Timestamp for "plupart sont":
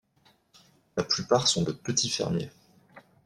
1.03-1.61